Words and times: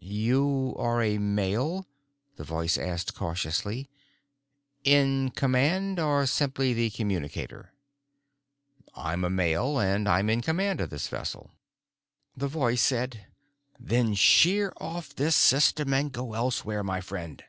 "You 0.00 0.74
are 0.78 1.02
a 1.02 1.18
male?" 1.18 1.86
the 2.36 2.44
voice 2.44 2.78
asked 2.78 3.14
cautiously. 3.14 3.90
"In 4.84 5.30
command 5.36 6.00
or 6.00 6.24
simply 6.24 6.72
the 6.72 6.88
communicator?" 6.88 7.74
"I'm 8.96 9.22
a 9.22 9.28
male 9.28 9.78
and 9.78 10.08
I'm 10.08 10.30
in 10.30 10.40
command 10.40 10.80
of 10.80 10.88
this 10.88 11.08
vessel." 11.08 11.50
The 12.34 12.48
voice 12.48 12.80
said: 12.80 13.26
"Then 13.78 14.14
sheer 14.14 14.72
off 14.78 15.14
this 15.14 15.36
system 15.36 15.92
and 15.92 16.10
go 16.10 16.32
elsewhere, 16.32 16.82
my 16.82 17.02
friend." 17.02 17.44